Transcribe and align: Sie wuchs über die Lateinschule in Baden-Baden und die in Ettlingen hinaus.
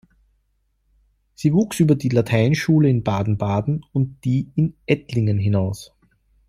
Sie 1.35 1.53
wuchs 1.53 1.79
über 1.79 1.93
die 1.93 2.09
Lateinschule 2.09 2.89
in 2.89 3.03
Baden-Baden 3.03 3.85
und 3.91 4.25
die 4.25 4.51
in 4.55 4.75
Ettlingen 4.87 5.37
hinaus. 5.37 5.93